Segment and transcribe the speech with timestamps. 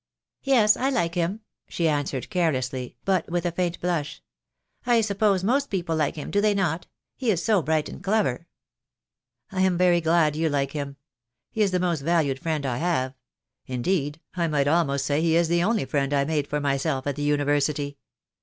[0.41, 4.23] "Yes, I like him," she answered, carelessly, but with a faint blush.
[4.83, 6.87] "I suppose most people like him, do they not?
[7.15, 8.47] He is so bright and clever."
[9.51, 10.97] "I am very glad you like him.
[11.51, 13.13] He is the most valued friend I have—
[13.67, 17.15] indeed, I might almost say he is the only friend I made for myself at
[17.15, 17.99] the University.